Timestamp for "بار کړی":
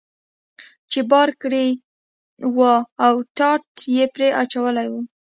1.11-1.65